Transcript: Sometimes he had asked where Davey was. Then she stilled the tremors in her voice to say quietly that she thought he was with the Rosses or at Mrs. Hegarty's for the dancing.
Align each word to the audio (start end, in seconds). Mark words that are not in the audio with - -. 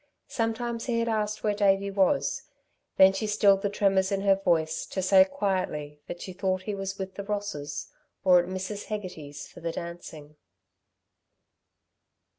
Sometimes 0.29 0.85
he 0.85 0.97
had 0.97 1.07
asked 1.07 1.43
where 1.43 1.53
Davey 1.53 1.91
was. 1.91 2.49
Then 2.97 3.13
she 3.13 3.27
stilled 3.27 3.61
the 3.61 3.69
tremors 3.69 4.11
in 4.11 4.21
her 4.21 4.33
voice 4.33 4.87
to 4.87 4.99
say 4.99 5.23
quietly 5.25 5.99
that 6.07 6.23
she 6.23 6.33
thought 6.33 6.63
he 6.63 6.73
was 6.73 6.97
with 6.97 7.13
the 7.13 7.23
Rosses 7.23 7.87
or 8.23 8.39
at 8.39 8.47
Mrs. 8.49 8.85
Hegarty's 8.85 9.47
for 9.47 9.59
the 9.59 9.71
dancing. 9.71 10.37